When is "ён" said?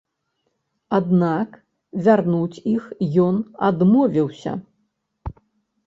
3.27-3.35